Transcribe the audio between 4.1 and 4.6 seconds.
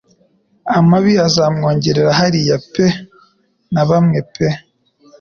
pe